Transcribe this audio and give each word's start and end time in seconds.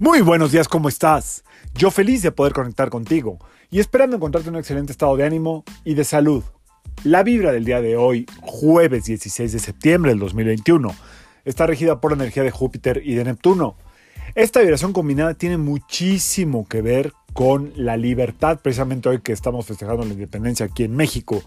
Muy 0.00 0.20
buenos 0.20 0.52
días, 0.52 0.68
¿cómo 0.68 0.88
estás? 0.88 1.42
Yo 1.74 1.90
feliz 1.90 2.22
de 2.22 2.30
poder 2.30 2.52
conectar 2.52 2.88
contigo 2.88 3.40
y 3.68 3.80
esperando 3.80 4.14
encontrarte 4.14 4.48
en 4.48 4.54
un 4.54 4.60
excelente 4.60 4.92
estado 4.92 5.16
de 5.16 5.24
ánimo 5.24 5.64
y 5.84 5.94
de 5.94 6.04
salud. 6.04 6.44
La 7.02 7.24
vibra 7.24 7.50
del 7.50 7.64
día 7.64 7.82
de 7.82 7.96
hoy, 7.96 8.24
jueves 8.40 9.06
16 9.06 9.52
de 9.52 9.58
septiembre 9.58 10.12
del 10.12 10.20
2021, 10.20 10.94
está 11.44 11.66
regida 11.66 12.00
por 12.00 12.12
la 12.12 12.22
energía 12.22 12.44
de 12.44 12.52
Júpiter 12.52 13.02
y 13.04 13.16
de 13.16 13.24
Neptuno. 13.24 13.74
Esta 14.36 14.60
vibración 14.60 14.92
combinada 14.92 15.34
tiene 15.34 15.56
muchísimo 15.56 16.68
que 16.68 16.80
ver 16.80 17.12
con 17.32 17.72
la 17.74 17.96
libertad, 17.96 18.60
precisamente 18.62 19.08
hoy 19.08 19.20
que 19.20 19.32
estamos 19.32 19.66
festejando 19.66 20.04
la 20.04 20.12
independencia 20.12 20.66
aquí 20.66 20.84
en 20.84 20.94
México. 20.94 21.42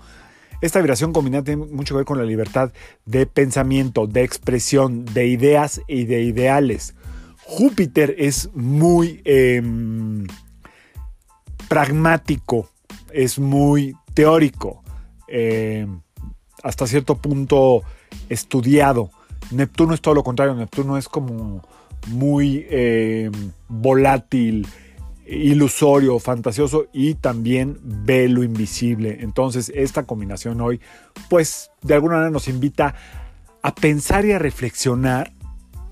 Esta 0.59 0.79
vibración 0.79 1.13
combinada 1.13 1.45
tiene 1.45 1.65
mucho 1.67 1.93
que 1.93 1.99
ver 1.99 2.05
con 2.05 2.17
la 2.17 2.25
libertad 2.25 2.73
de 3.05 3.25
pensamiento, 3.27 4.07
de 4.07 4.23
expresión, 4.23 5.05
de 5.05 5.27
ideas 5.27 5.79
y 5.87 6.03
de 6.03 6.23
ideales. 6.23 6.95
Júpiter 7.43 8.15
es 8.17 8.49
muy 8.53 9.21
em, 9.25 10.25
pragmático, 11.67 12.69
es 13.11 13.39
muy 13.39 13.95
teórico, 14.13 14.83
em, 15.27 16.01
hasta 16.63 16.87
cierto 16.87 17.17
punto 17.17 17.83
estudiado. 18.29 19.09
Neptuno 19.51 19.93
es 19.93 20.01
todo 20.01 20.15
lo 20.15 20.23
contrario, 20.23 20.55
Neptuno 20.55 20.97
es 20.97 21.09
como 21.09 21.61
muy 22.07 22.65
em, 22.69 23.31
volátil, 23.67 24.67
ilusorio, 25.25 26.19
fantasioso 26.19 26.87
y 26.93 27.15
también 27.15 27.77
ve 27.83 28.27
lo 28.27 28.43
invisible. 28.43 29.17
Entonces 29.21 29.71
esta 29.73 30.03
combinación 30.03 30.61
hoy, 30.61 30.79
pues 31.29 31.71
de 31.81 31.93
alguna 31.93 32.15
manera 32.15 32.31
nos 32.31 32.47
invita 32.47 32.95
a 33.61 33.75
pensar 33.75 34.25
y 34.25 34.31
a 34.31 34.39
reflexionar 34.39 35.31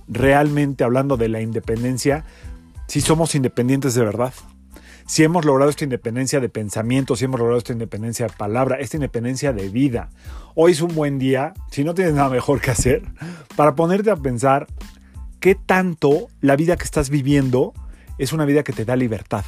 realmente 0.10 0.84
hablando 0.84 1.16
de 1.16 1.30
la 1.30 1.40
independencia, 1.40 2.26
si 2.88 3.00
somos 3.02 3.36
independientes 3.36 3.94
de 3.94 4.04
verdad. 4.04 4.34
Si 5.06 5.24
hemos 5.24 5.44
logrado 5.44 5.72
esta 5.72 5.86
independencia 5.86 6.40
de 6.40 6.50
pensamiento, 6.50 7.16
si 7.16 7.26
hemos 7.26 7.40
logrado 7.40 7.58
esta 7.58 7.74
independencia 7.74 8.28
de 8.28 8.34
palabra, 8.34 8.78
esta 8.80 8.98
independencia 8.98 9.54
de 9.54 9.70
vida. 9.70 10.10
Hoy 10.54 10.74
es 10.74 10.82
un 10.82 10.94
buen 10.94 11.18
día, 11.18 11.54
si 11.72 11.84
no 11.84 11.96
tienes 11.96 12.14
nada 12.14 12.30
mejor 12.30 12.62
que 12.62 12.70
hacer, 12.72 13.04
para 13.56 13.76
ponerte 13.76 14.12
a 14.12 14.16
pensar 14.16 14.68
qué 15.40 15.56
tanto 15.56 16.28
la 16.42 16.56
vida 16.56 16.78
que 16.78 16.84
estás 16.84 17.10
viviendo 17.10 17.74
es 18.20 18.34
una 18.34 18.46
vida 18.46 18.64
que 18.64 18.74
te 18.74 18.86
da 18.86 18.96
libertad. 18.96 19.46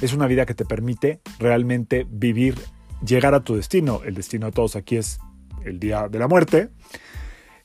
Es 0.00 0.12
una 0.12 0.26
vida 0.28 0.46
que 0.46 0.54
te 0.54 0.64
permite 0.64 1.20
realmente 1.40 2.06
vivir, 2.08 2.56
llegar 3.04 3.34
a 3.34 3.40
tu 3.40 3.56
destino. 3.56 4.02
El 4.04 4.14
destino 4.14 4.46
de 4.46 4.52
todos 4.52 4.76
aquí 4.76 4.98
es 4.98 5.18
el 5.64 5.80
día 5.80 6.08
de 6.08 6.18
la 6.20 6.28
muerte. 6.28 6.70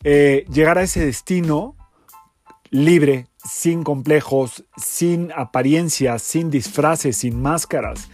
Eh, 0.03 0.45
llegar 0.51 0.79
a 0.79 0.83
ese 0.83 1.05
destino 1.05 1.76
libre, 2.69 3.27
sin 3.43 3.83
complejos, 3.83 4.65
sin 4.77 5.31
apariencias, 5.35 6.21
sin 6.21 6.49
disfraces, 6.49 7.17
sin 7.17 7.41
máscaras, 7.41 8.09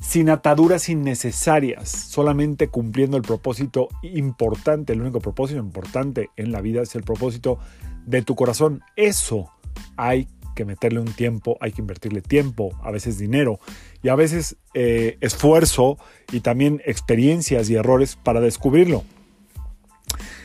sin 0.00 0.28
ataduras 0.28 0.88
innecesarias, 0.88 1.88
solamente 1.88 2.68
cumpliendo 2.68 3.16
el 3.16 3.22
propósito 3.22 3.88
importante, 4.02 4.92
el 4.92 5.00
único 5.00 5.20
propósito 5.20 5.60
importante 5.60 6.30
en 6.36 6.52
la 6.52 6.60
vida 6.60 6.82
es 6.82 6.94
el 6.94 7.02
propósito 7.02 7.58
de 8.04 8.22
tu 8.22 8.34
corazón. 8.34 8.82
Eso 8.96 9.50
hay 9.96 10.28
que 10.54 10.64
meterle 10.64 11.00
un 11.00 11.12
tiempo, 11.12 11.56
hay 11.60 11.72
que 11.72 11.80
invertirle 11.80 12.20
tiempo, 12.20 12.78
a 12.82 12.90
veces 12.90 13.18
dinero 13.18 13.58
y 14.02 14.08
a 14.08 14.14
veces 14.14 14.56
eh, 14.74 15.18
esfuerzo 15.20 15.98
y 16.30 16.40
también 16.40 16.80
experiencias 16.84 17.68
y 17.70 17.74
errores 17.74 18.16
para 18.16 18.40
descubrirlo. 18.40 19.04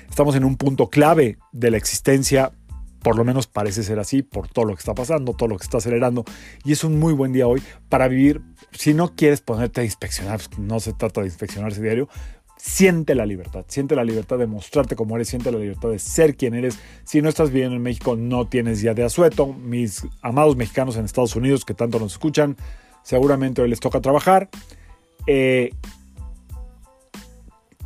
Estamos 0.09 0.35
en 0.35 0.43
un 0.43 0.57
punto 0.57 0.89
clave 0.89 1.37
de 1.51 1.71
la 1.71 1.77
existencia 1.77 2.53
por 3.01 3.15
lo 3.15 3.23
menos 3.23 3.47
parece 3.47 3.83
ser 3.83 3.99
así 3.99 4.21
por 4.21 4.47
todo 4.47 4.65
lo 4.65 4.75
que 4.75 4.79
está 4.79 4.93
pasando, 4.93 5.33
todo 5.33 5.49
lo 5.49 5.57
que 5.57 5.63
está 5.63 5.77
acelerando. 5.77 6.25
Y 6.63 6.73
es 6.73 6.83
un 6.83 6.99
muy 6.99 7.13
buen 7.13 7.31
día 7.31 7.47
hoy 7.47 7.61
para 7.87 8.07
vivir. 8.07 8.41
Si 8.71 8.93
no 8.93 9.15
quieres 9.15 9.41
ponerte 9.41 9.81
a 9.81 9.83
inspeccionar, 9.83 10.39
pues, 10.49 10.59
no 10.59 10.79
se 10.79 10.93
trata 10.93 11.21
de 11.21 11.27
inspeccionarse 11.27 11.81
diario. 11.81 12.09
Siente 12.57 13.15
la 13.15 13.25
libertad, 13.25 13.63
siente 13.69 13.95
la 13.95 14.03
libertad 14.03 14.37
de 14.37 14.45
mostrarte 14.45 14.97
como 14.97 15.15
eres, 15.15 15.29
siente 15.29 15.49
la 15.49 15.59
libertad 15.59 15.89
de 15.89 15.99
ser 15.99 16.35
quien 16.35 16.53
eres. 16.53 16.77
Si 17.05 17.21
no 17.21 17.29
estás 17.29 17.51
viviendo 17.51 17.77
en 17.77 17.81
México, 17.81 18.17
no 18.17 18.47
tienes 18.47 18.81
ya 18.81 18.93
de 18.93 19.03
asueto. 19.03 19.53
Mis 19.53 20.05
amados 20.21 20.57
mexicanos 20.57 20.97
en 20.97 21.05
Estados 21.05 21.37
Unidos 21.37 21.63
que 21.63 21.73
tanto 21.73 21.99
nos 21.99 22.11
escuchan, 22.13 22.57
seguramente 23.01 23.61
hoy 23.61 23.69
les 23.69 23.79
toca 23.79 24.01
trabajar. 24.01 24.49
Eh, 25.25 25.71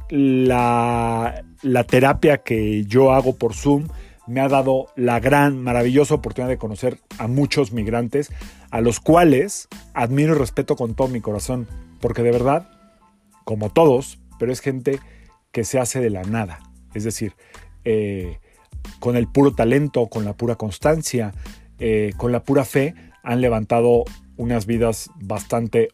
la, 0.10 1.44
la 1.62 1.84
terapia 1.84 2.40
que 2.40 2.84
yo 2.86 3.14
hago 3.14 3.36
por 3.36 3.54
Zoom 3.54 3.88
me 4.28 4.42
ha 4.42 4.48
dado 4.48 4.88
la 4.96 5.20
gran, 5.20 5.62
maravillosa 5.62 6.16
oportunidad 6.16 6.50
de 6.50 6.58
conocer 6.58 7.00
a 7.18 7.28
muchos 7.28 7.72
migrantes, 7.72 8.32
a 8.72 8.82
los 8.82 9.00
cuales 9.00 9.68
admiro 9.94 10.36
y 10.36 10.38
respeto 10.38 10.76
con 10.76 10.96
todo 10.96 11.08
mi 11.08 11.22
corazón, 11.22 11.68
porque 12.00 12.24
de 12.24 12.32
verdad, 12.32 12.70
como 13.44 13.70
todos, 13.70 14.20
pero 14.40 14.52
es 14.52 14.62
gente 14.62 15.00
que 15.52 15.64
se 15.64 15.80
hace 15.80 16.00
de 16.00 16.10
la 16.10 16.24
nada, 16.24 16.60
es 16.94 17.04
decir, 17.04 17.36
eh, 17.86 18.40
con 19.00 19.16
el 19.16 19.28
puro 19.28 19.54
talento, 19.54 20.08
con 20.08 20.26
la 20.26 20.34
pura 20.34 20.56
constancia, 20.56 21.34
eh, 21.80 22.14
con 22.18 22.32
la 22.32 22.44
pura 22.44 22.66
fe, 22.66 22.96
han 23.24 23.42
levantado 23.42 24.04
unas 24.38 24.66
vidas 24.66 25.10
bastante 25.16 25.90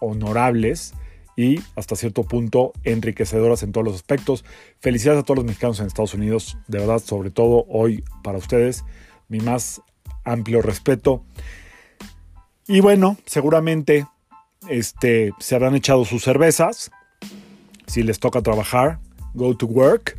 honorables 0.00 0.94
y 1.36 1.60
hasta 1.76 1.96
cierto 1.96 2.24
punto 2.24 2.72
enriquecedoras 2.84 3.62
en 3.62 3.72
todos 3.72 3.86
los 3.86 3.94
aspectos. 3.96 4.44
Felicidades 4.80 5.22
a 5.22 5.24
todos 5.24 5.38
los 5.38 5.46
mexicanos 5.46 5.80
en 5.80 5.86
Estados 5.86 6.14
Unidos, 6.14 6.58
de 6.68 6.78
verdad, 6.78 6.98
sobre 6.98 7.30
todo 7.30 7.64
hoy 7.68 8.04
para 8.22 8.38
ustedes, 8.38 8.84
mi 9.28 9.40
más 9.40 9.82
amplio 10.24 10.62
respeto. 10.62 11.24
Y 12.66 12.80
bueno, 12.80 13.16
seguramente 13.26 14.06
este, 14.68 15.32
se 15.38 15.54
habrán 15.54 15.74
echado 15.74 16.04
sus 16.04 16.22
cervezas, 16.22 16.90
si 17.86 18.02
les 18.02 18.20
toca 18.20 18.42
trabajar, 18.42 19.00
go 19.34 19.56
to 19.56 19.66
work. 19.66 20.18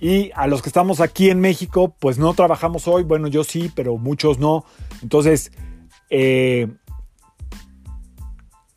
Y 0.00 0.30
a 0.36 0.46
los 0.46 0.62
que 0.62 0.68
estamos 0.68 1.00
aquí 1.00 1.28
en 1.28 1.40
México, 1.40 1.94
pues 1.98 2.18
no 2.18 2.32
trabajamos 2.34 2.86
hoy, 2.86 3.02
bueno, 3.02 3.26
yo 3.26 3.42
sí, 3.42 3.72
pero 3.74 3.96
muchos 3.96 4.38
no. 4.38 4.64
Entonces, 5.02 5.50
eh, 6.08 6.68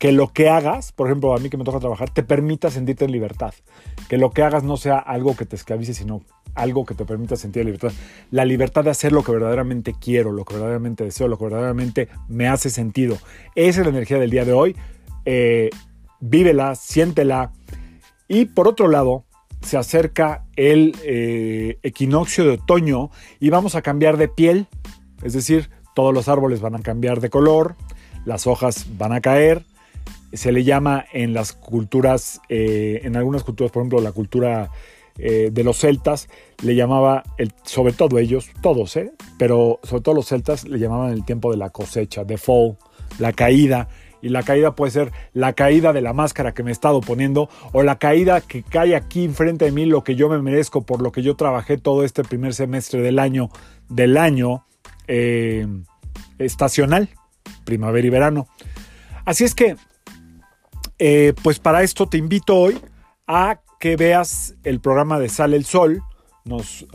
que 0.02 0.10
lo 0.10 0.32
que 0.32 0.48
hagas, 0.48 0.90
por 0.90 1.06
ejemplo, 1.06 1.32
a 1.32 1.38
mí 1.38 1.48
que 1.48 1.56
me 1.56 1.62
toca 1.62 1.78
trabajar, 1.78 2.10
te 2.10 2.24
permita 2.24 2.72
sentirte 2.72 3.04
en 3.04 3.12
libertad. 3.12 3.54
Que 4.08 4.18
lo 4.18 4.32
que 4.32 4.42
hagas 4.42 4.64
no 4.64 4.76
sea 4.76 4.98
algo 4.98 5.36
que 5.36 5.46
te 5.46 5.54
esclavice, 5.54 5.94
sino 5.94 6.24
algo 6.56 6.84
que 6.84 6.96
te 6.96 7.04
permita 7.04 7.36
sentir 7.36 7.64
libertad. 7.64 7.92
La 8.32 8.44
libertad 8.44 8.82
de 8.82 8.90
hacer 8.90 9.12
lo 9.12 9.22
que 9.22 9.30
verdaderamente 9.30 9.94
quiero, 9.94 10.32
lo 10.32 10.44
que 10.44 10.54
verdaderamente 10.54 11.04
deseo, 11.04 11.28
lo 11.28 11.38
que 11.38 11.44
verdaderamente 11.44 12.08
me 12.26 12.48
hace 12.48 12.68
sentido. 12.68 13.16
Esa 13.54 13.82
es 13.82 13.86
la 13.86 13.92
energía 13.92 14.18
del 14.18 14.30
día 14.30 14.44
de 14.44 14.52
hoy. 14.52 14.74
Eh, 15.24 15.70
vívela, 16.18 16.74
siéntela. 16.74 17.52
Y 18.26 18.46
por 18.46 18.66
otro 18.66 18.88
lado, 18.88 19.22
se 19.60 19.76
acerca 19.76 20.46
el 20.56 20.96
eh, 21.04 21.78
equinoccio 21.84 22.42
de 22.42 22.54
otoño 22.54 23.12
y 23.38 23.50
vamos 23.50 23.76
a 23.76 23.82
cambiar 23.82 24.16
de 24.16 24.26
piel. 24.26 24.66
Es 25.22 25.32
decir, 25.32 25.70
todos 25.94 26.12
los 26.12 26.26
árboles 26.26 26.60
van 26.60 26.74
a 26.74 26.80
cambiar 26.80 27.20
de 27.20 27.30
color, 27.30 27.76
las 28.24 28.48
hojas 28.48 28.86
van 28.98 29.12
a 29.12 29.20
caer, 29.20 29.64
se 30.32 30.52
le 30.52 30.64
llama 30.64 31.04
en 31.12 31.34
las 31.34 31.52
culturas, 31.52 32.40
eh, 32.48 33.00
en 33.04 33.16
algunas 33.16 33.44
culturas, 33.44 33.70
por 33.70 33.82
ejemplo, 33.82 34.00
la 34.00 34.12
cultura 34.12 34.70
eh, 35.18 35.50
de 35.52 35.64
los 35.64 35.78
celtas, 35.78 36.28
le 36.62 36.74
llamaba, 36.74 37.22
el, 37.36 37.52
sobre 37.64 37.92
todo 37.92 38.18
ellos, 38.18 38.50
todos, 38.62 38.96
¿eh? 38.96 39.12
pero 39.38 39.78
sobre 39.82 40.02
todo 40.02 40.14
los 40.14 40.26
celtas 40.28 40.64
le 40.66 40.78
llamaban 40.78 41.12
el 41.12 41.24
tiempo 41.24 41.50
de 41.50 41.58
la 41.58 41.70
cosecha, 41.70 42.24
de 42.24 42.38
fall, 42.38 42.76
la 43.18 43.32
caída. 43.32 43.88
Y 44.22 44.28
la 44.28 44.44
caída 44.44 44.76
puede 44.76 44.92
ser 44.92 45.10
la 45.32 45.52
caída 45.52 45.92
de 45.92 46.00
la 46.00 46.12
máscara 46.12 46.54
que 46.54 46.62
me 46.62 46.70
he 46.70 46.72
estado 46.72 47.00
poniendo 47.00 47.50
o 47.72 47.82
la 47.82 47.98
caída 47.98 48.40
que 48.40 48.62
cae 48.62 48.94
aquí 48.94 49.24
enfrente 49.24 49.64
de 49.64 49.72
mí, 49.72 49.84
lo 49.84 50.04
que 50.04 50.14
yo 50.14 50.28
me 50.28 50.40
merezco 50.40 50.82
por 50.82 51.02
lo 51.02 51.10
que 51.10 51.22
yo 51.22 51.34
trabajé 51.34 51.76
todo 51.76 52.04
este 52.04 52.22
primer 52.22 52.54
semestre 52.54 53.02
del 53.02 53.18
año, 53.18 53.50
del 53.88 54.16
año 54.16 54.64
estacional, 56.38 57.08
primavera 57.64 58.06
y 58.06 58.10
verano. 58.10 58.46
Así 59.24 59.42
es 59.42 59.56
que 59.56 59.74
eh, 61.04 61.34
pues 61.42 61.58
para 61.58 61.82
esto 61.82 62.06
te 62.06 62.16
invito 62.16 62.56
hoy 62.56 62.78
a 63.26 63.60
que 63.80 63.96
veas 63.96 64.54
el 64.62 64.78
programa 64.78 65.18
de 65.18 65.28
Sale 65.28 65.56
el 65.56 65.64
Sol. 65.64 66.00
Nos, 66.44 66.86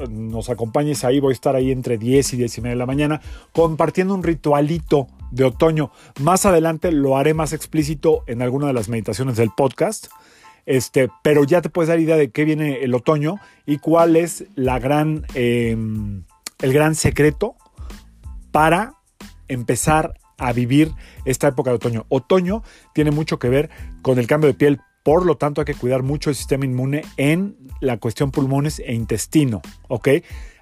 acompañes 0.50 1.04
ahí, 1.04 1.20
voy 1.20 1.32
a 1.32 1.34
estar 1.34 1.58
ahí 1.58 1.74
entre 1.74 1.98
10 1.98 2.32
y 2.32 2.38
10 2.38 2.58
y 2.58 2.62
media 2.62 2.76
de 2.76 2.80
la 2.80 2.86
mañana 2.86 3.20
compartiendo 3.52 4.14
un 4.14 4.24
ritualito 4.24 5.08
de 5.32 5.44
otoño. 5.44 5.92
Más 6.22 6.46
adelante 6.46 6.94
lo 6.94 7.18
haré 7.18 7.34
más 7.34 7.52
explícito 7.52 8.24
en 8.28 8.42
alguna 8.42 8.68
de 8.68 8.74
las 8.74 8.88
meditaciones 8.88 9.36
del 9.36 9.50
podcast. 9.52 10.08
Este, 10.66 11.10
pero 11.22 11.44
ya 11.44 11.62
te 11.62 11.70
puedes 11.70 11.90
dar 11.90 12.00
idea 12.00 12.16
de 12.16 12.32
qué 12.32 12.46
viene 12.46 12.86
el 12.86 12.96
otoño 12.96 13.42
y 13.66 13.80
cuál 13.80 14.16
es 14.16 14.46
la 14.56 14.80
gran, 14.80 15.26
em, 15.34 16.24
el 16.62 16.72
gran 16.72 16.96
secreto 16.96 17.58
para 18.54 18.94
empezar 19.50 20.14
a 20.38 20.54
vivir 20.54 20.94
esta 21.26 21.48
época 21.48 21.72
de 21.72 21.78
otoño. 21.78 22.06
Otoño 22.10 22.64
tiene 22.94 23.12
mucho 23.12 23.40
que 23.40 23.50
ver 23.50 23.70
con 24.02 24.20
el 24.20 24.28
cambio 24.28 24.48
de 24.48 24.54
piel, 24.54 24.80
por 25.04 25.26
lo 25.26 25.38
tanto 25.38 25.62
hay 25.62 25.66
que 25.66 25.74
cuidar 25.74 26.04
mucho 26.04 26.30
el 26.30 26.36
sistema 26.36 26.66
inmune 26.66 27.04
en 27.18 27.58
la 27.80 27.98
cuestión 27.98 28.32
pulmones 28.32 28.80
e 28.80 28.94
intestino, 28.94 29.62
¿ok? 29.88 30.10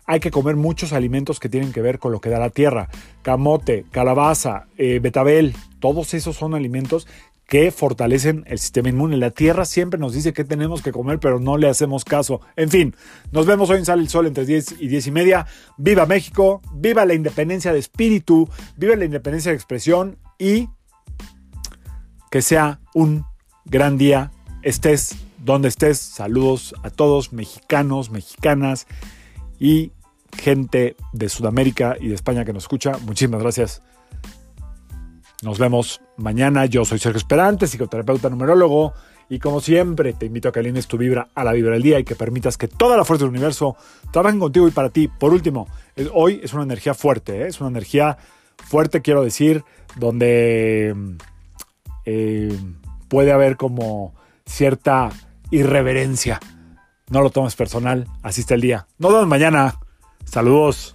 hay 0.08 0.20
que 0.20 0.32
comer 0.32 0.56
muchos 0.56 0.94
alimentos 0.94 1.40
que 1.40 1.50
tienen 1.50 1.74
que 1.74 1.82
ver 1.82 2.00
con 2.00 2.12
lo 2.12 2.22
que 2.22 2.30
da 2.30 2.40
la 2.40 2.50
tierra. 2.50 2.90
Camote, 3.22 3.86
calabaza, 3.92 4.68
eh, 4.78 5.00
betabel, 5.00 5.56
todos 5.80 6.14
esos 6.14 6.36
son 6.36 6.54
alimentos 6.54 7.08
que 7.48 7.72
fortalecen 7.72 8.44
el 8.48 8.60
sistema 8.60 8.90
inmune. 8.90 9.18
La 9.18 9.32
Tierra 9.32 9.66
siempre 9.66 10.00
nos 10.00 10.14
dice 10.14 10.34
que 10.34 10.44
tenemos 10.44 10.82
que 10.82 10.92
comer, 10.92 11.20
pero 11.20 11.40
no 11.40 11.58
le 11.58 11.70
hacemos 11.70 12.04
caso. 12.04 12.42
En 12.56 12.70
fin, 12.70 12.96
nos 13.32 13.46
vemos 13.46 13.70
hoy 13.70 13.78
en 13.78 13.86
Sale 13.86 14.02
el 14.02 14.10
Sol 14.10 14.26
entre 14.26 14.46
10 14.46 14.76
y 14.80 14.88
10 14.88 15.08
y 15.08 15.12
media. 15.12 15.46
Viva 15.78 16.06
México, 16.06 16.62
viva 16.74 17.06
la 17.06 17.14
independencia 17.14 17.72
de 17.72 17.80
espíritu, 17.80 18.50
viva 18.78 18.96
la 18.96 19.06
independencia 19.06 19.52
de 19.52 19.58
expresión 19.58 20.18
y 20.40 20.70
que 22.32 22.42
sea 22.42 22.80
un 22.94 23.26
gran 23.66 23.98
día. 23.98 24.32
Estés 24.64 25.16
donde 25.38 25.68
estés. 25.68 26.00
Saludos 26.00 26.74
a 26.82 26.90
todos, 26.90 27.32
mexicanos, 27.32 28.10
mexicanas 28.10 28.88
y 29.60 29.92
gente 30.36 30.96
de 31.14 31.30
Sudamérica 31.30 31.96
y 32.00 32.08
de 32.08 32.16
España 32.16 32.44
que 32.44 32.54
nos 32.54 32.64
escucha. 32.64 32.94
Muchísimas 33.06 33.42
gracias. 33.42 33.84
Nos 35.46 35.60
vemos 35.60 36.02
mañana. 36.18 36.66
Yo 36.66 36.86
soy 36.86 36.98
Sergio 36.98 37.20
Esperante, 37.20 37.68
psicoterapeuta 37.68 38.32
numerólogo. 38.32 38.94
Y 39.30 39.38
como 39.38 39.62
siempre, 39.62 40.14
te 40.14 40.26
invito 40.26 40.50
a 40.50 40.52
que 40.52 40.60
alines 40.60 40.88
tu 40.88 40.98
vibra 40.98 41.28
a 41.36 41.44
la 41.44 41.54
vibra 41.54 41.74
del 41.74 41.84
día 41.84 42.00
y 42.00 42.04
que 42.04 42.16
permitas 42.16 42.58
que 42.58 42.68
toda 42.68 42.98
la 42.98 43.06
fuerza 43.06 43.26
del 43.26 43.30
universo 43.30 43.78
trabaje 44.12 44.40
contigo 44.40 44.68
y 44.68 44.72
para 44.72 44.90
ti. 44.90 45.08
Por 45.08 45.34
último, 45.34 45.68
hoy 46.14 46.40
es 46.42 46.56
una 46.56 46.64
energía 46.64 46.96
fuerte, 46.96 47.44
¿eh? 47.44 47.48
es 47.48 47.62
una 47.62 47.70
energía 47.70 48.18
fuerte, 48.58 49.04
quiero 49.04 49.24
decir, 49.24 49.64
donde 49.98 50.96
eh, 52.06 52.60
puede 53.08 53.32
haber 53.32 53.56
como 53.56 54.16
cierta 54.48 55.12
irreverencia. 55.52 56.40
No 57.12 57.22
lo 57.22 57.30
tomes 57.30 57.56
personal, 57.56 58.08
así 58.24 58.42
está 58.42 58.56
el 58.56 58.62
día. 58.62 58.88
Nos 58.98 59.12
vemos 59.12 59.28
mañana. 59.28 59.76
Saludos. 60.24 60.95